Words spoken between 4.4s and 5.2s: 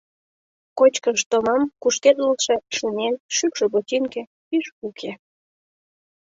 пиж уке.